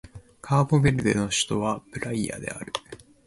[0.41, 2.73] カーボベルデの首都はプライアである